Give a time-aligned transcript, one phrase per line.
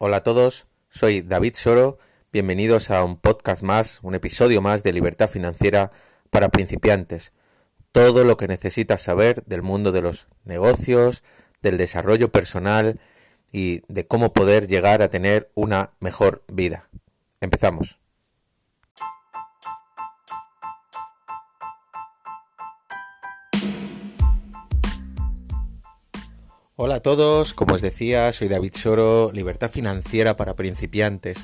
[0.00, 1.98] Hola a todos, soy David Soro,
[2.32, 5.90] bienvenidos a un podcast más, un episodio más de Libertad Financiera
[6.30, 7.32] para principiantes.
[7.90, 11.24] Todo lo que necesitas saber del mundo de los negocios,
[11.62, 13.00] del desarrollo personal
[13.50, 16.88] y de cómo poder llegar a tener una mejor vida.
[17.40, 17.98] Empezamos.
[26.80, 31.38] Hola a todos, como os decía, soy David Soro, Libertad Financiera para Principiantes.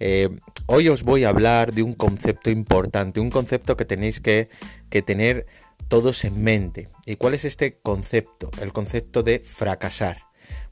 [0.00, 0.28] Eh,
[0.66, 4.48] hoy os voy a hablar de un concepto importante, un concepto que tenéis que,
[4.90, 5.46] que tener
[5.86, 6.88] todos en mente.
[7.06, 8.50] ¿Y cuál es este concepto?
[8.60, 10.24] El concepto de fracasar.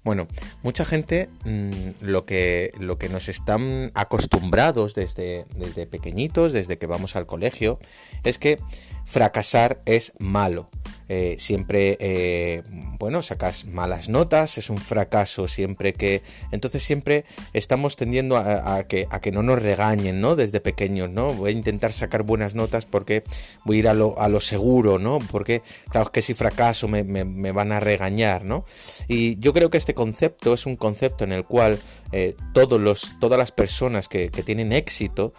[0.03, 0.27] Bueno,
[0.65, 6.89] mucha gente mmm, lo, que, lo que nos están acostumbrados desde, desde pequeñitos, desde que
[6.89, 7.79] vamos al colegio,
[8.25, 8.59] es que
[9.05, 10.69] fracasar es malo.
[11.13, 12.63] Eh, siempre, eh,
[13.01, 16.23] bueno, sacas malas notas, es un fracaso siempre que...
[16.53, 20.37] Entonces siempre estamos tendiendo a, que, a que no nos regañen, ¿no?
[20.37, 21.33] Desde pequeños, ¿no?
[21.33, 23.25] Voy a intentar sacar buenas notas porque
[23.65, 25.19] voy a ir a lo, a lo seguro, ¿no?
[25.33, 28.65] Porque, claro, que si fracaso me, me, me, van a regañar, ¿no?
[29.09, 31.81] Y yo creo que este concepto es un concepto en el cual
[32.13, 35.33] eh, todos los, todas las personas que, que tienen éxito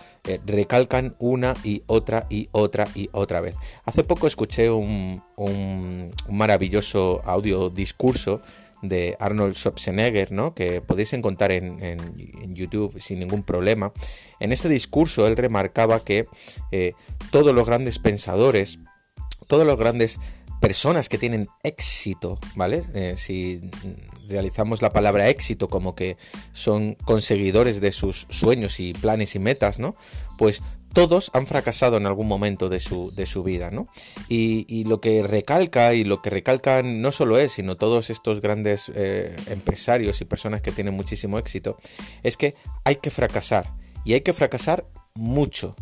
[0.45, 3.55] recalcan una y otra y otra y otra vez.
[3.85, 8.41] Hace poco escuché un, un, maravilloso audio discurso
[8.81, 10.55] de Arnold Schwarzenegger, ¿no?
[10.55, 11.99] que podéis encontrar en, en,
[12.41, 13.93] en, YouTube sin ningún problema.
[14.39, 16.27] En este discurso él remarcaba que
[16.71, 16.93] eh,
[17.29, 18.79] todos los grandes pensadores,
[19.47, 20.19] todos los grandes
[20.61, 22.83] personas que tienen éxito, ¿vale?
[22.93, 23.61] Eh, si
[24.29, 26.17] realizamos la palabra éxito como que
[26.53, 29.95] son conseguidores de sus sueños y planes y metas, ¿no?
[30.37, 30.61] Pues
[30.93, 33.87] todos han fracasado en algún momento de su, de su vida, ¿no?
[34.27, 38.91] Y, lo que recalca, y lo que recalcan no solo él, sino todos estos grandes
[38.93, 41.77] eh, empresarios y personas que tienen muchísimo éxito,
[42.23, 43.73] es que hay que fracasar.
[44.03, 45.75] Y hay que fracasar mucho.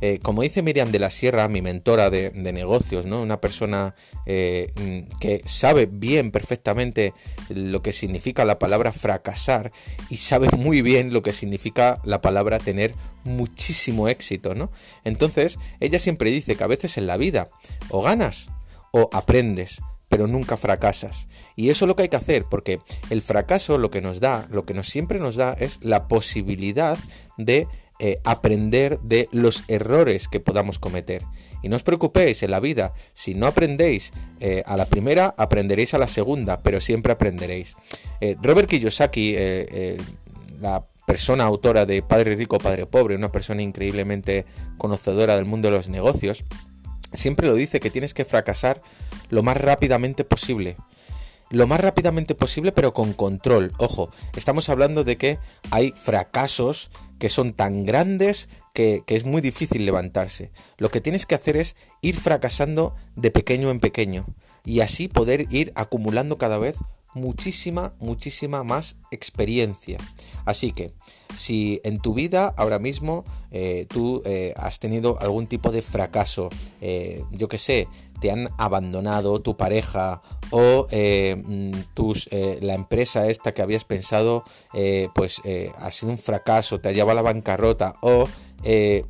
[0.00, 3.22] Eh, como dice Miriam de la Sierra, mi mentora de, negocios, ¿no?
[3.22, 3.94] una persona
[4.26, 4.72] eh,
[5.20, 7.12] que sabe bien, perfectamente
[7.48, 9.72] lo que significa la palabra fracasar
[10.10, 12.94] y sabe muy bien lo que significa la palabra tener
[13.24, 14.54] muchísimo éxito.
[14.54, 14.70] ¿no?
[15.04, 17.48] Entonces, ella siempre dice que a veces en la vida
[17.90, 18.48] o ganas
[18.92, 21.28] o aprendes pero nunca fracasas.
[21.56, 24.46] Y eso es lo que hay que hacer, porque el fracaso lo que nos da,
[24.50, 26.98] lo que nos siempre nos da es la posibilidad
[27.36, 27.66] de
[27.98, 31.22] eh, aprender de los errores que podamos cometer.
[31.62, 35.94] Y no os preocupéis en la vida, si no aprendéis eh, a la primera, aprenderéis
[35.94, 37.74] a la segunda, pero siempre aprenderéis.
[38.20, 39.36] Eh, Robert Kiyosaki,
[40.60, 44.44] la persona autora de Padre Rico, Padre Pobre, una persona increíblemente
[44.76, 46.44] conocedora del mundo de los negocios,
[47.12, 48.80] siempre lo dice que tienes que fracasar
[49.30, 50.76] lo más rápidamente posible
[51.50, 53.72] lo más rápidamente posible, pero con control.
[53.78, 55.38] Ojo, estamos hablando de que
[55.70, 60.50] hay fracasos que son tan grandes que, que, es muy difícil levantarse.
[60.76, 64.26] Lo que tienes que hacer es ir fracasando de pequeño en pequeño
[64.64, 66.76] y así poder ir acumulando cada vez
[67.16, 69.98] muchísima, muchísima más experiencia.
[70.44, 70.92] Así que,
[71.34, 76.50] si en tu vida ahora mismo eh, tú eh, has tenido algún tipo de fracaso,
[76.80, 77.88] eh, yo que sé,
[78.20, 84.44] te han abandonado tu pareja o eh, tus, eh, la empresa esta que habías pensado
[84.74, 85.40] eh, pues
[85.78, 88.28] ha sido un fracaso, te ha llevado a la bancarrota o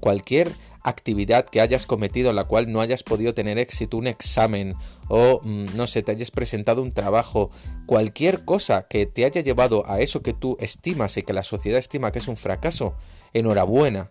[0.01, 0.51] cualquier
[0.83, 4.75] actividad que hayas cometido la cual no hayas podido tener éxito, un examen
[5.09, 7.51] o mm, no sé, te hayas presentado un trabajo,
[7.87, 11.79] cualquier cosa que te haya llevado a eso que tú estimas y que la sociedad
[11.79, 12.95] estima que es un fracaso,
[13.33, 14.11] enhorabuena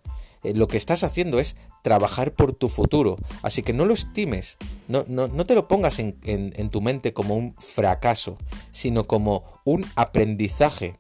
[0.54, 3.18] lo que estás haciendo es trabajar por tu futuro.
[3.42, 4.58] Así que no lo estimes,
[4.88, 8.38] no, no, no te lo pongas en, en, en, tu mente como un fracaso,
[8.72, 10.96] sino como un aprendizaje.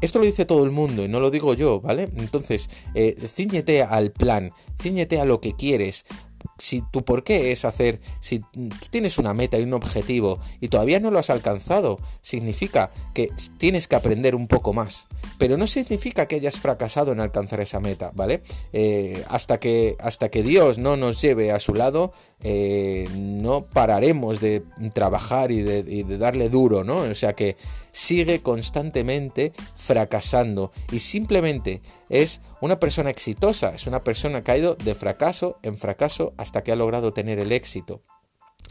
[0.00, 2.08] Esto lo dice todo el mundo y no lo digo yo, ¿vale?
[2.16, 6.06] Entonces, eh, ciñete al plan, ciñete a lo que quieres,
[6.58, 8.40] si tu por qué es hacer, si
[8.90, 13.88] tienes una meta y un objetivo y todavía no lo has alcanzado, significa que tienes
[13.88, 15.06] que aprender un poco más.
[15.38, 18.42] Pero no significa que hayas fracasado en alcanzar esa meta, ¿vale?
[18.72, 24.40] Eh, hasta, que, hasta que Dios no nos lleve a su lado, eh, no pararemos
[24.40, 26.96] de trabajar y de, y de darle duro, ¿no?
[26.96, 27.56] O sea que
[27.92, 34.74] sigue constantemente fracasando y simplemente es una persona exitosa, es una persona que ha ido
[34.74, 38.02] de fracaso en fracaso hasta que ha logrado tener el éxito.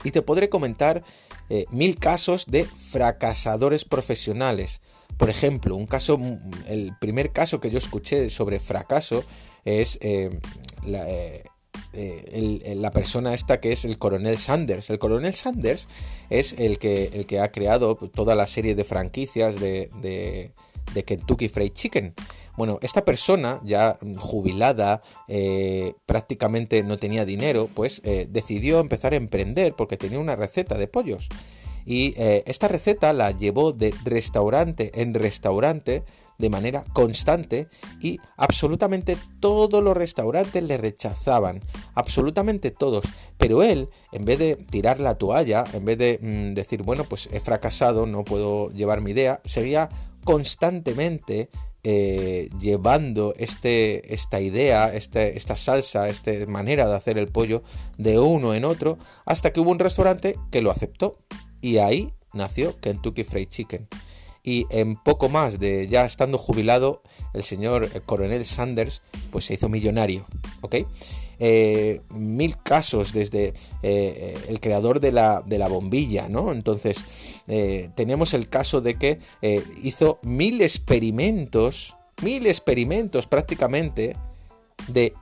[0.03, 1.03] Y te podré comentar
[1.49, 4.81] eh, mil casos de fracasadores profesionales.
[5.17, 6.17] Por ejemplo, un caso,
[6.67, 9.23] el primer caso que yo escuché sobre fracaso
[9.65, 10.39] es eh,
[10.85, 11.43] la, eh,
[11.93, 14.89] eh, la persona esta que es el coronel Sanders.
[14.89, 15.87] El coronel Sanders
[16.29, 20.51] es el que, el que ha creado toda la serie de franquicias de, de,
[20.93, 22.13] de Kentucky Fried Chicken.
[22.57, 29.17] Bueno, esta persona, ya jubilada, eh, prácticamente no tenía dinero, pues eh, decidió empezar a
[29.17, 31.29] emprender porque tenía una receta de pollos.
[31.85, 36.03] Y esta receta la llevó de restaurante en restaurante
[36.39, 37.67] de manera constante
[38.01, 41.59] y absolutamente todos los restaurantes le rechazaban,
[41.93, 43.05] absolutamente todos.
[43.37, 47.29] Pero él, en vez de tirar la toalla, en vez de mm, decir, bueno, pues
[47.31, 49.89] he fracasado, no puedo llevar mi idea, seguía
[50.23, 51.49] constantemente
[51.83, 57.63] eh, llevando este, esta idea, este, esta salsa, esta manera de hacer el pollo
[57.97, 61.17] de uno en otro, hasta que hubo un restaurante que lo aceptó.
[61.61, 63.89] Y ahí nació Kentucky Fried Chicken
[64.43, 67.01] y en poco más de ya estando jubilado,
[67.33, 69.01] el señor coronel Sanders
[69.31, 70.25] pues se hizo millonario,
[70.61, 70.75] ¿ok?
[71.41, 76.51] Eh, mil casos desde eh, el creador de la, de la, bombilla, ¿no?
[76.51, 79.19] Entonces, eh, tenemos el caso de que
[79.81, 84.17] hizo mil experimentos, mil experimentos prácticamente
[84.89, 85.13] de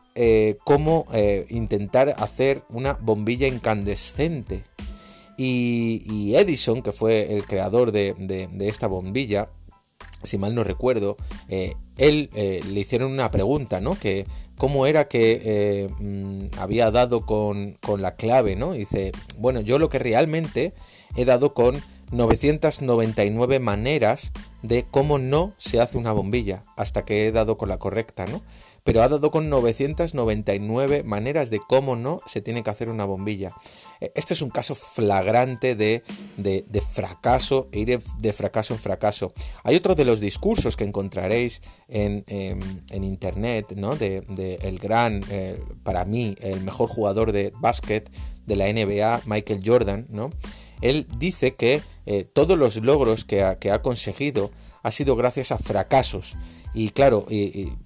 [0.63, 1.05] cómo
[1.49, 4.63] intentar hacer una bombilla incandescente.
[5.37, 9.49] Y, Edison, que fue el creador de, esta bombilla,
[10.23, 11.15] si mal no recuerdo,
[11.47, 13.97] eh, él eh, le hicieron una pregunta, ¿no?
[13.99, 14.25] Que
[14.57, 18.73] cómo era que eh, mm, había dado con, la clave, ¿no?
[18.73, 20.73] dice, bueno, yo lo que realmente
[21.15, 21.81] he dado con
[22.11, 24.31] 999 maneras
[24.61, 28.41] de cómo no se hace una bombilla, hasta que he dado con la correcta, ¿no?
[28.87, 33.51] pero ha dado con 999 maneras de cómo no se tiene que hacer una bombilla.
[33.99, 36.03] E, este es un caso flagrante de,
[36.89, 39.33] fracaso e ir de, fracaso en fracaso.
[39.65, 42.23] Hay otro de los discursos que encontraréis en,
[42.89, 43.97] internet, ¿no?
[43.97, 44.23] De,
[44.61, 45.21] el gran,
[45.83, 48.09] para mí, el mejor jugador de básquet
[48.45, 50.31] de la NBA, Michael Jordan, ¿no?
[50.79, 54.49] Él dice que eh, todos los logros que ha, conseguido
[54.81, 56.37] ha sido gracias a fracasos.
[56.73, 57.25] Y claro,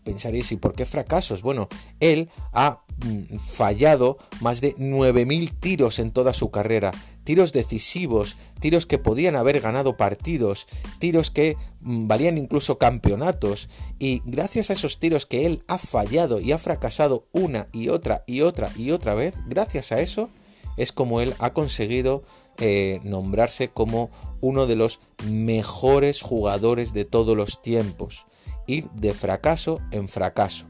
[0.04, 1.42] pensaréis, ¿y por qué fracasos?
[1.42, 1.70] Bueno,
[2.00, 6.92] él ha mm, fallado más de 9.000 tiros en toda su carrera,
[7.24, 10.68] tiros decisivos, tiros que podían haber ganado partidos,
[11.00, 16.40] tiros que mm, valían incluso campeonatos, y gracias a esos tiros que él ha fallado
[16.40, 20.30] y ha fracasado una y otra y otra y otra vez, gracias a eso
[20.78, 22.24] es como él ha conseguido
[22.58, 28.26] eh, nombrarse como uno de los mejores jugadores de todos los tiempos
[28.68, 30.66] ir de fracaso en fracaso.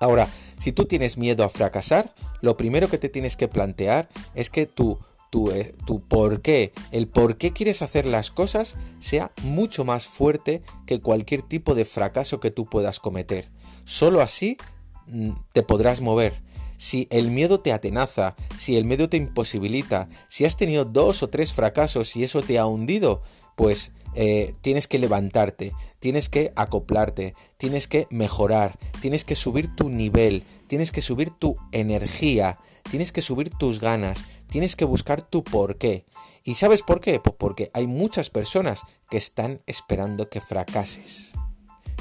[0.00, 0.28] Ahora,
[0.58, 4.66] si tú tienes miedo a fracasar, lo primero que te tienes que plantear es que
[4.66, 4.98] tu,
[5.30, 10.06] tu, eh, tu por qué, el por qué quieres hacer las cosas sea mucho más
[10.06, 13.50] fuerte que cualquier tipo de fracaso que tú puedas cometer.
[13.84, 14.56] Solo así
[15.06, 16.34] mm, te podrás mover.
[16.84, 21.30] Si el miedo te atenaza, si el miedo te imposibilita, si has tenido dos o
[21.30, 23.22] tres fracasos y eso te ha hundido,
[23.56, 29.88] pues eh, tienes que levantarte, tienes que acoplarte, tienes que mejorar, tienes que subir tu
[29.88, 32.58] nivel, tienes que subir tu energía,
[32.90, 36.04] tienes que subir tus ganas, tienes que buscar tu porqué.
[36.42, 37.18] ¿Y sabes por qué?
[37.18, 41.32] Pues porque hay muchas personas que están esperando que fracases.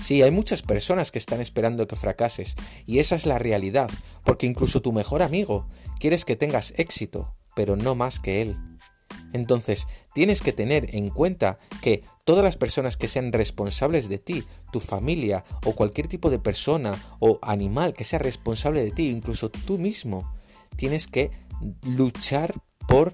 [0.02, 2.56] Sí, hay muchas personas que están esperando que fracases
[2.86, 3.90] y esa es la realidad,
[4.24, 5.68] porque incluso tu mejor amigo
[6.00, 8.58] quieres que tengas éxito, pero no más que él.
[9.32, 14.44] Entonces, tienes que tener en cuenta que todas las personas que sean responsables de ti,
[14.72, 19.50] tu familia o cualquier tipo de persona o animal que sea responsable de ti, incluso
[19.50, 20.32] tú mismo,
[20.76, 21.32] tienes que
[21.88, 22.54] luchar
[22.88, 23.14] por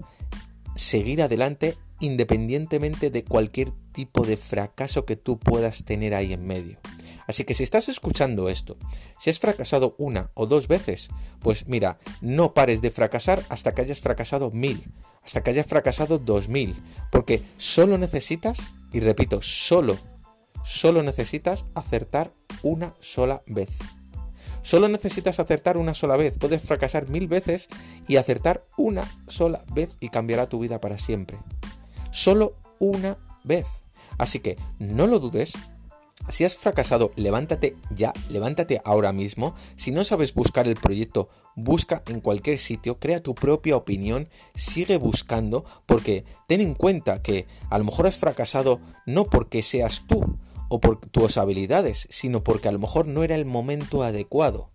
[0.74, 6.78] seguir adelante independientemente de cualquier tipo de fracaso que tú puedas tener ahí en medio.
[7.26, 8.76] Así que si estás escuchando esto,
[9.18, 13.82] si has fracasado una o dos veces, pues mira, no pares de fracasar hasta que
[13.82, 14.90] hayas fracasado mil,
[15.22, 16.74] hasta que hayas fracasado dos mil,
[17.12, 19.96] porque solo necesitas, y repito, solo,
[20.64, 23.70] solo necesitas acertar una sola vez.
[24.62, 26.36] Solo necesitas acertar una sola vez.
[26.36, 27.68] Puedes fracasar mil veces
[28.06, 31.38] y acertar una sola vez y cambiará tu vida para siempre.
[32.10, 33.66] Solo una vez.
[34.18, 35.54] Así que no lo dudes,
[36.28, 39.54] si has fracasado, levántate ya, levántate ahora mismo.
[39.76, 44.98] Si no sabes buscar el proyecto, busca en cualquier sitio, crea tu propia opinión, sigue
[44.98, 50.38] buscando, porque ten en cuenta que a lo mejor has fracasado no porque seas tú
[50.68, 54.70] o por tus habilidades, sino porque a lo mejor no era el momento adecuado.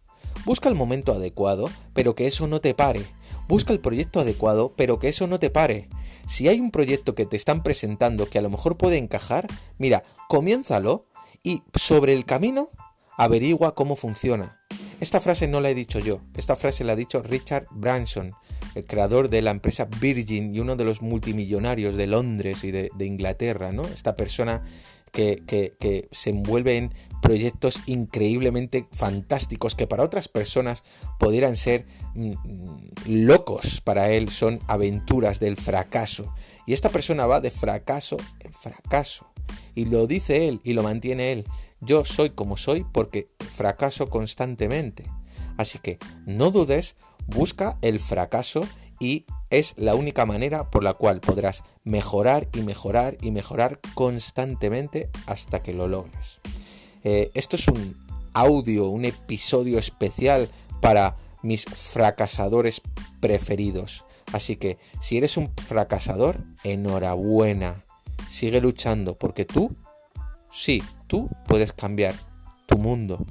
[0.45, 3.01] Busca el momento adecuado, pero que eso no te pare.
[3.47, 5.89] Busca el proyecto adecuado, pero que eso no te pare.
[6.27, 9.47] Si hay un proyecto que te están presentando que a lo mejor puede encajar,
[9.77, 11.07] mira, comiénzalo
[11.43, 12.69] y sobre el camino
[13.17, 14.59] averigua cómo funciona.
[14.99, 18.31] Esta frase no la he dicho yo, esta frase la ha dicho Richard Branson,
[18.75, 22.89] el creador de la empresa Virgin y uno de los multimillonarios de Londres y de,
[22.99, 23.83] Inglaterra, ¿no?
[23.83, 24.63] Esta persona
[25.15, 30.83] que, se envuelve en proyectos increíblemente fantásticos que para otras personas
[31.17, 36.33] pudieran ser mm, mm, locos, para él son aventuras del fracaso.
[36.67, 39.27] Y esta persona va de fracaso en fracaso.
[39.73, 41.45] Y lo dice él y lo mantiene él.
[41.81, 45.05] Yo soy como soy porque fracaso constantemente.
[45.57, 46.95] Así que no dudes,
[47.27, 48.61] busca el fracaso
[49.05, 55.11] y es la única manera por la cual podrás mejorar y mejorar y mejorar constantemente
[55.27, 56.41] hasta que lo logres.
[57.03, 57.95] Eh, esto es un
[58.33, 60.49] audio, un episodio especial
[60.81, 62.81] para mis fracasadores
[63.19, 64.05] preferidos.
[64.33, 67.85] Así que si eres un fracasador, enhorabuena.
[68.27, 69.75] Sigue luchando porque tú,
[70.51, 72.15] sí, tú puedes cambiar
[72.65, 73.23] tu mundo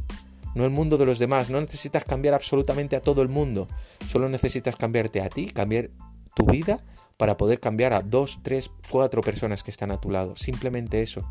[0.55, 1.51] no el mundo de los demás.
[1.51, 3.69] No necesitas cambiar absolutamente a todo el mundo.
[4.07, 5.91] Solo necesitas cambiarte a ti, cambiar
[6.35, 6.85] tu vida
[7.17, 10.37] para poder cambiar a dos, tres, cuatro personas que están a tu lado.
[10.37, 11.29] Simplemente eso.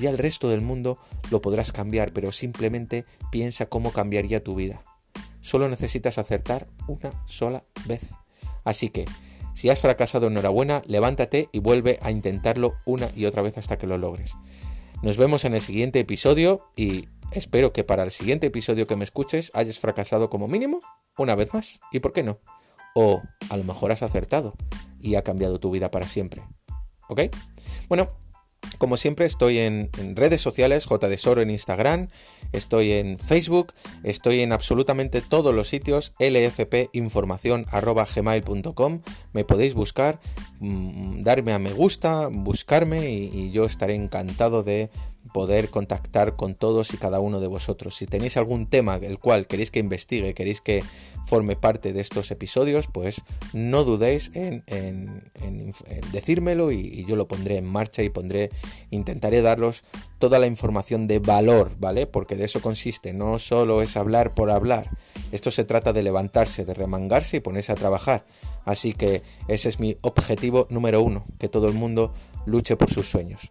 [0.00, 0.98] Y al resto del mundo
[1.30, 4.82] lo podrás cambiar, pero simplemente piensa cómo cambiaría tu vida.
[5.40, 8.10] Solo necesitas acertar una sola vez.
[8.64, 9.04] Así que,
[9.52, 13.86] si has fracasado, enhorabuena, levántate y vuelve a intentarlo una y otra vez hasta que
[13.86, 14.32] lo logres.
[15.02, 19.02] Nos vemos en el siguiente episodio y Espero que para el siguiente episodio que me
[19.02, 20.78] escuches hayas fracasado como mínimo
[21.18, 21.80] una vez más.
[21.90, 22.38] ¿Y por qué no?
[22.94, 24.54] O a lo mejor has acertado
[25.00, 26.44] y ha cambiado tu vida para siempre.
[27.08, 27.22] ¿Ok?
[27.88, 28.12] Bueno,
[28.78, 32.08] como siempre estoy en, redes sociales, J Soro en Instagram,
[32.52, 33.72] estoy en Facebook,
[34.04, 40.20] estoy en absolutamente todos los sitios, lfpinformación.gmail.com, me podéis buscar,
[40.60, 44.90] mm, darme a me gusta, buscarme y yo estaré encantado de
[45.32, 47.96] poder contactar con todos y cada uno de vosotros.
[47.96, 50.84] Si tenéis algún tema el cual queréis que investigue, queréis que
[51.24, 54.62] forme parte de estos episodios, pues no dudéis en,
[56.12, 58.50] decírmelo y, yo lo pondré en marcha y pondré,
[58.90, 59.84] intentaré daros
[60.18, 62.06] toda la información de valor, ¿vale?
[62.06, 64.90] Porque de eso consiste, no solo es hablar por hablar,
[65.32, 68.24] esto se trata de levantarse, de remangarse y ponerse a trabajar.
[68.64, 72.12] Así que ese es mi objetivo número uno, que todo el mundo
[72.46, 73.50] luche por sus sueños.